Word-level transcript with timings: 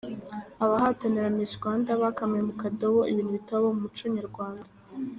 Abahatanira 0.63 1.35
Miss 1.35 1.51
Rwanda 1.59 1.91
bakamiye 2.01 2.41
mu 2.49 2.53
kadobo 2.61 2.99
ibintu 3.11 3.31
bitabaho 3.37 3.71
mu 3.75 3.81
muco 3.83 4.05
nyarwanda. 4.15 4.69